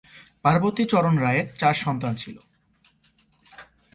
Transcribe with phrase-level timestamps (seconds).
[0.45, 2.37] পার্বতী চরণ রায়ের চার সন্তান ছিল।